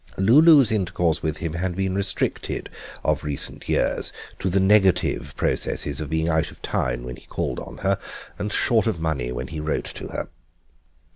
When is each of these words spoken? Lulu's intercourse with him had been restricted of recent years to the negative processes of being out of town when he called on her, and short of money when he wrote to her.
Lulu's 0.17 0.71
intercourse 0.71 1.21
with 1.21 1.37
him 1.37 1.53
had 1.53 1.75
been 1.75 1.93
restricted 1.93 2.71
of 3.03 3.23
recent 3.23 3.69
years 3.69 4.11
to 4.39 4.49
the 4.49 4.59
negative 4.59 5.35
processes 5.37 6.01
of 6.01 6.09
being 6.09 6.27
out 6.27 6.49
of 6.49 6.59
town 6.63 7.03
when 7.03 7.17
he 7.17 7.27
called 7.27 7.59
on 7.59 7.77
her, 7.85 7.99
and 8.39 8.51
short 8.51 8.87
of 8.87 8.99
money 8.99 9.31
when 9.31 9.49
he 9.49 9.59
wrote 9.59 9.85
to 9.93 10.07
her. 10.07 10.29